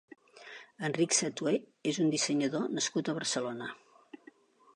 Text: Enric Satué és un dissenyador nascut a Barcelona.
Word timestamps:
Enric 0.87 1.13
Satué 1.17 1.53
és 1.91 2.01
un 2.05 2.09
dissenyador 2.17 2.67
nascut 2.79 3.13
a 3.13 3.17
Barcelona. 3.21 3.71